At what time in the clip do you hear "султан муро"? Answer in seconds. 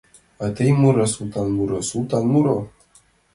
1.15-1.79, 1.89-2.57